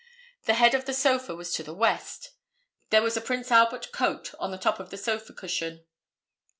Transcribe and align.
The 0.45 0.55
head 0.55 0.73
of 0.73 0.85
the 0.85 0.95
sofa 0.95 1.35
was 1.35 1.53
to 1.53 1.61
the 1.61 1.75
west. 1.75 2.31
There 2.89 3.03
was 3.03 3.15
a 3.15 3.21
Prince 3.21 3.51
Albert 3.51 3.91
coat 3.91 4.33
on 4.39 4.49
the 4.49 4.57
top 4.57 4.79
of 4.79 4.89
the 4.89 4.97
sofa 4.97 5.31
cushion. 5.31 5.85